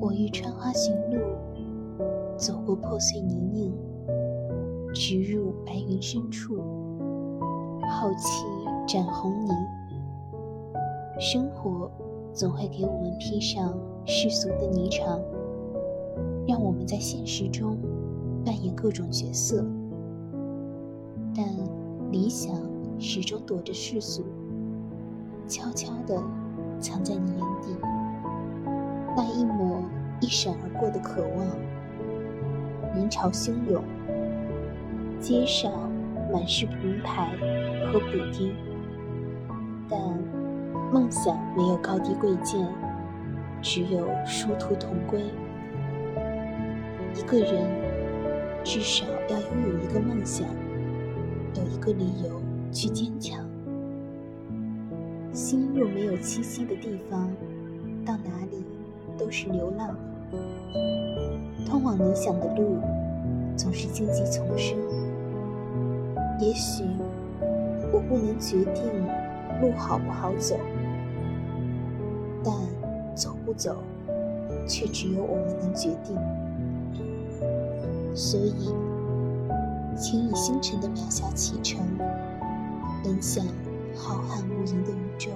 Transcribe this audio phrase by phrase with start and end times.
[0.00, 1.18] 我欲穿花寻路，
[2.34, 3.70] 走过破碎泥泞，
[4.94, 6.56] 直入白云深处，
[7.86, 8.46] 好奇
[8.88, 9.50] 展红泥。
[11.18, 11.90] 生活
[12.32, 15.20] 总会给我们披上世俗的霓裳，
[16.48, 17.76] 让我们在现实中
[18.42, 19.62] 扮演各种角色。
[21.36, 21.44] 但
[22.10, 22.56] 理想
[22.98, 24.22] 始终躲着世俗，
[25.46, 26.16] 悄悄地
[26.80, 27.76] 藏在你眼底。
[29.16, 29.82] 那一抹
[30.20, 31.46] 一闪而过的渴望，
[32.94, 33.82] 人潮汹涌，
[35.20, 35.72] 街上
[36.32, 37.30] 满是名牌
[37.92, 38.54] 和补丁，
[39.88, 39.98] 但
[40.92, 42.66] 梦想没有高低贵贱，
[43.60, 45.20] 只有殊途同归。
[47.14, 47.68] 一个人
[48.62, 50.46] 至少要拥有一个梦想，
[51.56, 52.40] 有一个理由
[52.72, 53.44] 去坚强。
[55.32, 57.30] 心若没有栖息的地方，
[59.30, 59.94] 是流浪，
[61.64, 62.78] 通往理想的路
[63.56, 64.76] 总是荆棘丛生。
[66.40, 66.84] 也许
[67.92, 68.84] 我不能决定
[69.60, 70.56] 路好不好走，
[72.42, 72.52] 但
[73.14, 73.76] 走不走，
[74.66, 76.16] 却只有我们能决定。
[78.14, 78.74] 所以，
[79.96, 81.80] 请以星辰的渺小启程，
[83.04, 83.44] 奔向
[83.94, 85.30] 浩瀚无垠的宇宙。